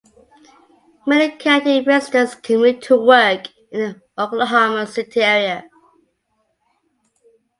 Many 1.05 1.37
county 1.37 1.81
residents 1.81 2.33
commute 2.33 2.81
to 2.85 2.97
work 2.99 3.49
in 3.71 3.79
the 3.79 4.01
Oklahoma 4.23 4.87
City 4.87 5.21
area. 5.21 5.69